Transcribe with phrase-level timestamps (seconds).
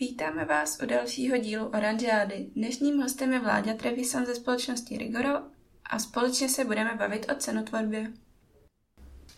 [0.00, 2.50] Vítáme vás u dalšího dílu Oranžády.
[2.56, 5.30] Dnešním hostem je Vláďa Trevisan ze společnosti Rigoro
[5.90, 8.12] a společně se budeme bavit o cenotvorbě.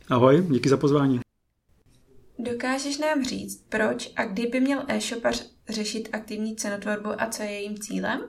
[0.08, 1.20] Ahoj, díky za pozvání.
[2.38, 7.50] Dokážeš nám říct, proč a kdy by měl e-shopař řešit aktivní cenotvorbu a co je
[7.50, 8.20] jejím cílem?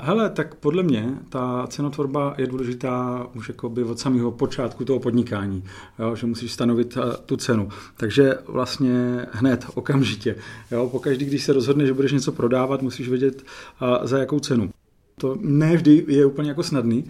[0.00, 5.64] Hele, tak podle mě ta cenotvorba je důležitá už jakoby od samého počátku toho podnikání,
[5.98, 7.68] jo, že musíš stanovit eh, tu cenu.
[7.96, 10.36] Takže vlastně hned, okamžitě.
[10.70, 13.42] Jo, pokaždý, když se rozhodneš, že budeš něco prodávat, musíš vědět,
[13.82, 14.70] eh, za jakou cenu.
[15.20, 17.04] To ne vždy je úplně jako snadný,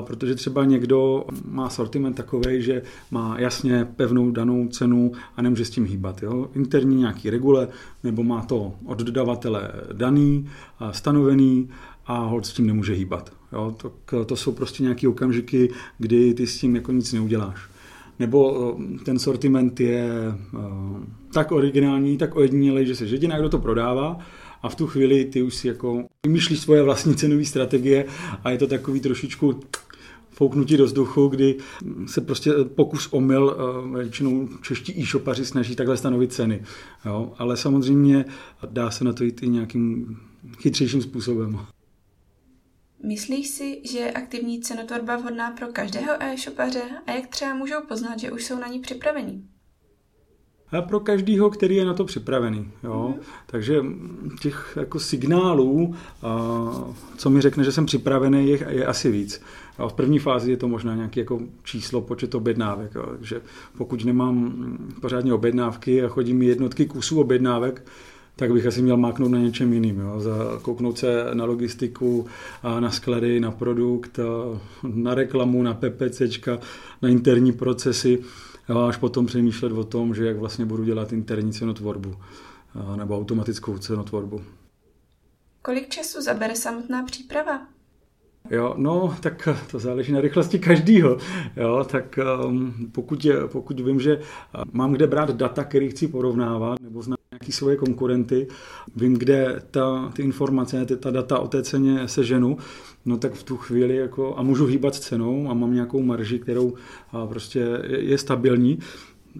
[0.00, 5.70] protože třeba někdo má sortiment takový, že má jasně pevnou danou cenu a nemůže s
[5.70, 6.22] tím hýbat.
[6.22, 6.48] Jo?
[6.54, 7.68] Interní nějaký regule,
[8.04, 10.48] nebo má to od dodavatele daný,
[10.90, 11.68] stanovený
[12.06, 13.32] a hold s tím nemůže hýbat.
[13.52, 13.74] Jo?
[13.76, 17.70] To, to jsou prostě nějaké okamžiky, kdy ty s tím jako nic neuděláš.
[18.18, 20.10] Nebo ten sortiment je
[21.32, 24.18] tak originální, tak ojedinělej, že se jediná, kdo to prodává
[24.62, 28.04] a v tu chvíli ty už si jako vymýšlíš svoje vlastní cenové strategie
[28.44, 29.60] a je to takový trošičku
[30.30, 31.56] fouknutí do vzduchu, kdy
[32.06, 36.62] se prostě pokus omyl, eh, většinou čeští e-shopaři snaží takhle stanovit ceny.
[37.04, 37.32] Jo?
[37.38, 38.24] Ale samozřejmě
[38.70, 40.16] dá se na to jít i nějakým
[40.58, 41.58] chytřejším způsobem.
[43.02, 48.18] Myslíš si, že je aktivní cenotvorba vhodná pro každého e-shopaře a jak třeba můžou poznat,
[48.18, 49.48] že už jsou na ní připravení?
[50.72, 52.70] A pro každého, který je na to připravený.
[52.84, 53.14] Jo?
[53.16, 53.22] Mm.
[53.46, 53.82] Takže
[54.42, 55.94] těch jako signálů,
[57.16, 59.42] co mi řekne, že jsem připravený, je, je asi víc.
[59.78, 62.94] A v první fázi je to možná nějaký jako číslo, počet objednávek.
[62.94, 63.06] Jo?
[63.06, 63.40] Takže
[63.78, 67.84] pokud nemám pořádně objednávky a chodí mi jednotky kusů objednávek,
[68.40, 70.00] tak bych asi měl máknout na něčem jiným.
[70.00, 70.22] Jo?
[70.62, 72.26] Kouknout se na logistiku,
[72.80, 74.18] na sklady, na produkt,
[74.82, 76.58] na reklamu, na PPCčka,
[77.02, 78.22] na interní procesy
[78.68, 82.14] a až potom přemýšlet o tom, že jak vlastně budu dělat interní cenotvorbu
[82.96, 84.40] nebo automatickou cenotvorbu.
[85.62, 87.66] Kolik času zabere samotná příprava?
[88.50, 91.18] Jo, no, tak to záleží na rychlosti každýho.
[91.56, 94.20] Jo, tak um, pokud, je, pokud vím, že
[94.72, 98.48] mám kde brát data, které chci porovnávat, nebo znám nějaký svoje konkurenty,
[98.96, 102.58] vím, kde ta, ty informace, ty, ta data o té ceně seženu,
[103.04, 106.38] no tak v tu chvíli jako, a můžu hýbat s cenou a mám nějakou marži,
[106.38, 106.74] kterou
[107.28, 108.78] prostě je, je stabilní,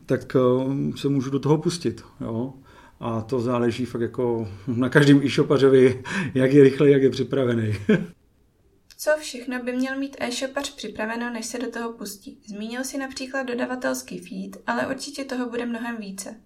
[0.06, 2.02] tak um, se můžu do toho pustit.
[2.20, 2.54] Jo.
[3.00, 6.02] A to záleží fakt jako na každém e-shopařovi,
[6.34, 7.74] jak je rychle, jak je připravený.
[8.98, 12.38] Co všechno by měl mít e-shopař připraveno, než se do toho pustí?
[12.46, 16.36] Zmínil si například dodavatelský feed, ale určitě toho bude mnohem více.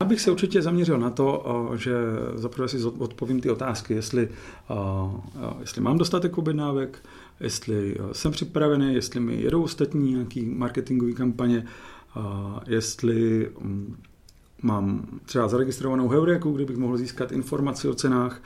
[0.00, 1.44] Já bych se určitě zaměřil na to,
[1.76, 1.92] že
[2.34, 4.28] zaprvé si odpovím ty otázky, jestli,
[5.60, 6.98] jestli mám dostatek objednávek,
[7.40, 11.66] jestli jsem připravený, jestli mi jedou ostatní nějaký marketingové kampaně,
[12.66, 13.96] jestli mm,
[14.62, 18.42] mám třeba zaregistrovanou Heureku, kde bych mohl získat informaci o cenách,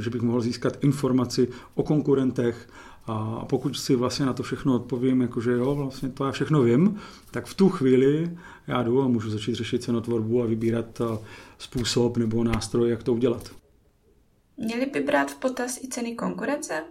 [0.00, 2.68] že bych mohl získat informaci o konkurentech,
[3.06, 6.98] a pokud si vlastně na to všechno odpovím, jakože jo, vlastně to já všechno vím,
[7.30, 11.00] tak v tu chvíli já jdu a můžu začít řešit cenotvorbu a vybírat
[11.58, 13.50] způsob nebo nástroj, jak to udělat.
[14.56, 16.84] Měli by brát v potaz i ceny konkurence?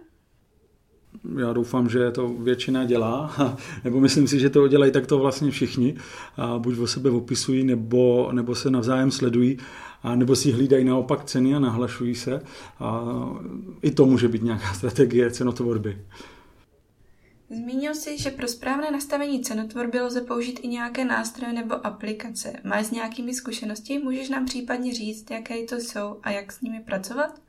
[1.38, 3.34] Já doufám, že to většina dělá,
[3.84, 5.96] nebo myslím si, že to dělají takto vlastně všichni,
[6.36, 9.58] a buď o sebe opisují, nebo, nebo se navzájem sledují,
[10.02, 12.40] a nebo si hlídají naopak ceny a nahlašují se.
[12.80, 13.04] A
[13.82, 15.98] I to může být nějaká strategie cenotvorby.
[17.50, 22.52] Zmínil jsi, že pro správné nastavení cenotvorby lze použít i nějaké nástroje nebo aplikace.
[22.64, 23.98] Máš s nějakými zkušenosti?
[23.98, 27.45] Můžeš nám případně říct, jaké to jsou a jak s nimi pracovat?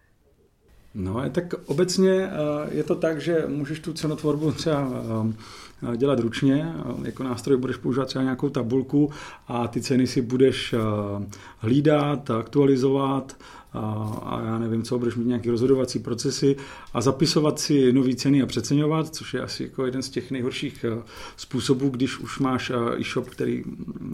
[1.00, 2.30] No, tak obecně eh,
[2.72, 4.90] je to tak, že můžeš tu cenotvorbu třeba
[5.94, 9.12] eh, dělat ručně, jako nástroj budeš používat třeba nějakou tabulku
[9.48, 10.78] a ty ceny si budeš eh,
[11.58, 13.36] hlídat, aktualizovat,
[13.74, 16.56] a já nevím, co, budeš mít nějaké rozhodovací procesy
[16.94, 20.86] a zapisovat si nové ceny a přeceňovat, což je asi jako jeden z těch nejhorších
[20.90, 21.04] eh,
[21.38, 23.64] způsobů, když už máš eh, e-shop, který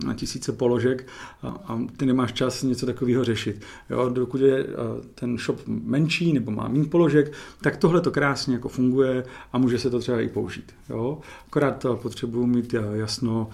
[0.06, 1.08] má tisíce položek
[1.44, 3.62] a ty nemáš čas něco takového řešit.
[3.89, 4.68] Jo, dokud je eh,
[5.16, 9.24] ten shop menší nebo má méně položek, tak tohle to krásně jako funguje
[9.54, 10.74] a může se to třeba i použít.
[10.89, 11.19] Jo.
[11.48, 13.50] Akorát potřebuji mít jasno,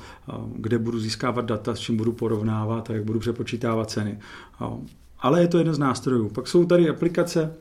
[0.56, 4.20] kde budu získávat data, s čím budu porovnávat a jak budu přepočítávat ceny.
[4.62, 4.82] Jo
[5.22, 6.30] ale je to jeden z nástrojů.
[6.30, 7.54] Pak jsou tady aplikace,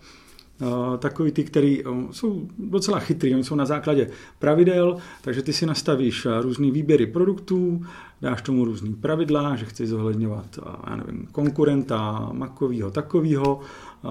[0.60, 0.64] eh,
[0.98, 5.66] takový ty, které eh, jsou docela chytrý, oni jsou na základě pravidel, takže ty si
[5.66, 7.86] nastavíš eh, různý výběry produktů,
[8.20, 10.58] dáš tomu různý pravidla, že chceš zohledňovat
[10.90, 13.60] já nevím, konkurenta makového takového,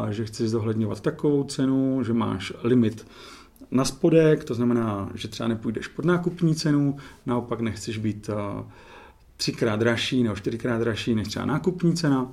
[0.10, 3.08] že chceš zohledňovat takovou cenu, že máš limit
[3.72, 8.30] na spodek, to znamená, že třeba nepůjdeš pod nákupní cenu, naopak nechceš být
[9.38, 12.32] třikrát dražší nebo čtyřikrát dražší než třeba nákupní cena,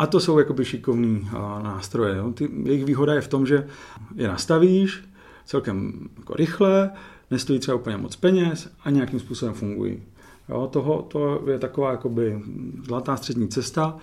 [0.00, 1.28] A to jsou jakoby šikovný
[1.62, 2.16] nástroje.
[2.16, 2.32] Jo.
[2.32, 3.66] Ty, jejich výhoda je v tom, že
[4.14, 5.04] je nastavíš
[5.44, 6.90] celkem jako rychle,
[7.30, 10.02] nestojí třeba úplně moc peněz a nějakým způsobem fungují.
[10.48, 12.42] Jo, toho, to je taková jakoby
[12.86, 13.98] zlatá střední cesta.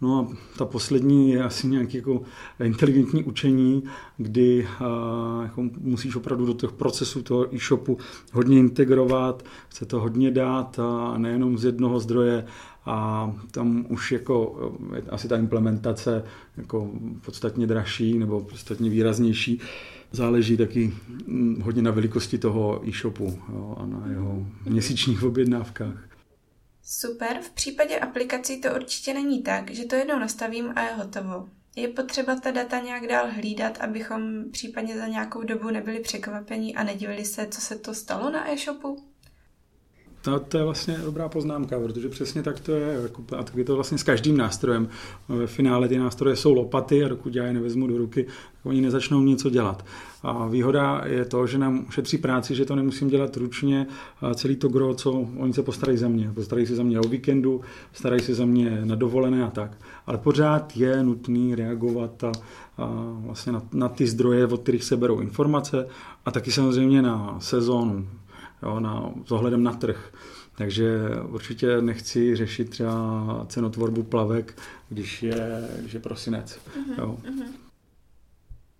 [0.00, 2.22] No a ta poslední je asi nějaký jako
[2.64, 3.82] inteligentní učení,
[4.16, 4.68] kdy
[5.42, 7.98] jako musíš opravdu do těch procesů toho e-shopu
[8.32, 12.44] hodně integrovat, chce to hodně dát a nejenom z jednoho zdroje
[12.86, 14.70] a tam už jako
[15.10, 16.24] asi ta implementace
[16.56, 16.90] jako
[17.24, 19.60] podstatně dražší nebo podstatně výraznější.
[20.12, 20.94] Záleží taky
[21.26, 26.07] hm, hodně na velikosti toho e-shopu jo, a na jeho měsíčních objednávkách.
[26.90, 31.48] Super, v případě aplikací to určitě není tak, že to jednou nastavím a je hotovo.
[31.76, 36.82] Je potřeba ta data nějak dál hlídat, abychom případně za nějakou dobu nebyli překvapení a
[36.82, 39.07] nedivili se, co se to stalo na e-shopu?
[40.22, 42.98] To, to je vlastně dobrá poznámka, protože přesně tak to je.
[43.02, 44.88] Jako, a tak je to vlastně s každým nástrojem.
[45.28, 48.80] Ve finále ty nástroje jsou lopaty a dokud já je nevezmu do ruky, tak oni
[48.80, 49.84] nezačnou něco dělat.
[50.22, 53.86] A výhoda je to, že nám šetří práci, že to nemusím dělat ručně
[54.20, 56.30] a celý to gro, co oni se postarají za mě.
[56.34, 57.60] Postarají se za mě o víkendu,
[57.92, 59.78] starají se za mě na dovolené a tak.
[60.06, 62.32] Ale pořád je nutný reagovat a,
[62.78, 62.90] a
[63.20, 65.86] vlastně na, na ty zdroje, od kterých se berou informace
[66.24, 68.06] a taky samozřejmě na sezónu
[68.62, 70.12] jo, na, s ohledem na trh.
[70.56, 74.58] Takže určitě nechci řešit třeba cenotvorbu plavek,
[74.88, 76.58] když je, když je prosinec.
[76.58, 77.18] Uh-huh, jo.
[77.24, 77.48] Uh-huh.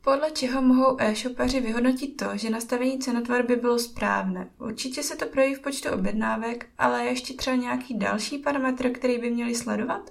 [0.04, 4.50] Podle čeho mohou e-shopaři vyhodnotit to, že nastavení cenotvorby bylo správné?
[4.58, 9.30] Určitě se to projeví v počtu objednávek, ale ještě třeba nějaký další parametr, který by
[9.30, 10.10] měli sledovat?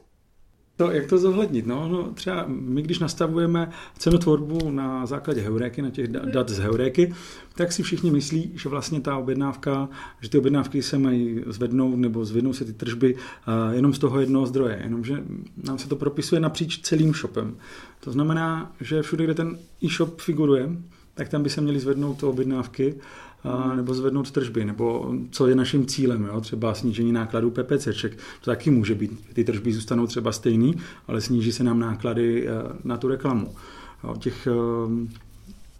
[0.77, 1.65] To, jak to zohlednit?
[1.65, 7.13] No, no, třeba my, když nastavujeme cenotvorbu na základě heuréky, na těch dat z heuréky,
[7.55, 9.89] tak si všichni myslí, že vlastně ta objednávka,
[10.21, 14.19] že ty objednávky se mají zvednout nebo zvednou se ty tržby uh, jenom z toho
[14.19, 15.23] jednoho zdroje, jenomže
[15.63, 17.55] nám se to propisuje napříč celým shopem.
[17.99, 20.69] To znamená, že všude, kde ten e-shop figuruje,
[21.13, 23.26] tak tam by se měly zvednout objednávky a,
[23.75, 26.41] nebo zvednout tržby, nebo co je naším cílem, jo?
[26.41, 28.17] třeba snížení nákladů PPCček.
[28.41, 29.33] To taky může být.
[29.33, 30.75] Ty tržby zůstanou třeba stejný,
[31.07, 32.51] ale sníží se nám náklady eh,
[32.83, 33.55] na tu reklamu.
[34.03, 34.15] Jo?
[34.19, 35.07] Těch eh,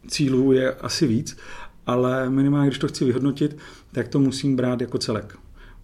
[0.08, 1.38] cílů je asi víc,
[1.86, 3.58] ale minimálně, když to chci vyhodnotit,
[3.92, 5.38] tak to musím brát jako celek.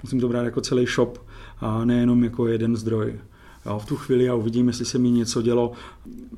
[0.03, 1.17] Musím to brát jako celý shop
[1.59, 3.19] a nejenom jako jeden zdroj.
[3.65, 5.71] Jo, v tu chvíli já uvidím, jestli se mi něco dělo,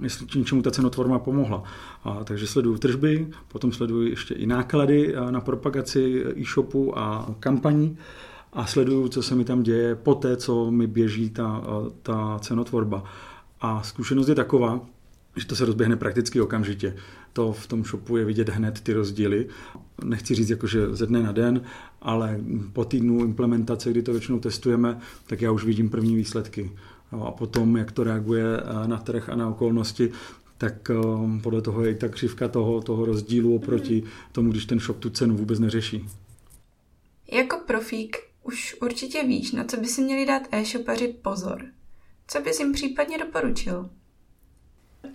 [0.01, 1.63] jestli něčemu ta cenotvorba pomohla.
[2.03, 7.97] A, takže sleduju tržby, potom sleduju ještě i náklady na propagaci e-shopu a kampaní
[8.53, 11.63] a sleduju, co se mi tam děje po té, co mi běží ta,
[12.01, 13.03] ta cenotvorba.
[13.61, 14.81] A zkušenost je taková,
[15.35, 16.95] že to se rozběhne prakticky okamžitě.
[17.33, 19.47] To v tom shopu je vidět hned ty rozdíly.
[20.03, 21.61] Nechci říct jakože ze dne na den,
[22.01, 22.39] ale
[22.73, 26.71] po týdnu implementace, kdy to většinou testujeme, tak já už vidím první výsledky.
[27.23, 28.43] A potom, jak to reaguje
[28.85, 30.11] na trh a na okolnosti,
[30.57, 34.79] tak um, podle toho je i ta křivka toho, toho rozdílu oproti tomu, když ten
[34.79, 36.05] shop tu cenu vůbec neřeší.
[37.31, 41.65] Jako profík už určitě víš, na co by si měli dát e-shopaři pozor.
[42.27, 43.89] Co bys jim případně doporučil?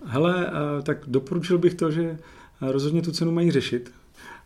[0.05, 2.17] Hele, eh, tak doporučil bych to, že
[2.61, 3.91] rozhodně tu cenu mají řešit,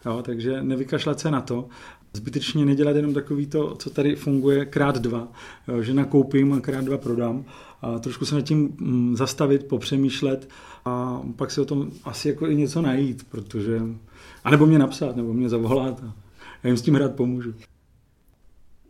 [0.06, 1.70] jo, takže nevykašlat se na to.
[2.16, 5.28] Zbytečně nedělat jenom takový to, co tady funguje krát dva,
[5.68, 7.46] jo, že nakoupím a krát dva prodám
[7.82, 10.50] a trošku se nad tím mm, zastavit, popřemýšlet
[10.86, 13.82] a pak si o tom asi jako i něco najít, protože,
[14.44, 16.14] anebo mě napsat, nebo mě zavolat a
[16.64, 17.54] já jim s tím rád pomůžu.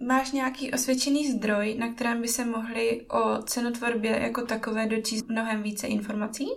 [0.08, 5.64] Máš nějaký osvědčený zdroj, na kterém by se mohli o cenotvorbě jako takové dočíst mnohem
[5.64, 6.48] více informací?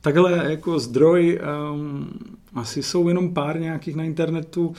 [0.00, 1.40] Takhle jako zdroj
[1.72, 2.10] um,
[2.54, 4.74] asi jsou jenom pár nějakých na internetu uh,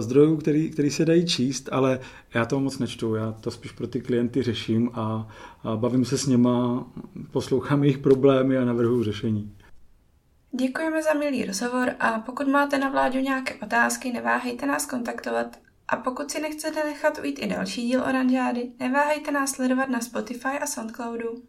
[0.00, 2.00] zdrojů, který, který se dají číst, ale
[2.34, 5.28] já to moc nečtu, já to spíš pro ty klienty řeším a,
[5.64, 6.86] a bavím se s něma,
[7.30, 9.56] poslouchám jejich problémy a navrhuji řešení.
[10.60, 15.56] Děkujeme za milý rozhovor a pokud máte na vládu nějaké otázky, neváhejte nás kontaktovat
[15.88, 20.58] a pokud si nechcete nechat ujít i další díl Oranžády, neváhejte nás sledovat na Spotify
[20.62, 21.42] a Soundcloudu.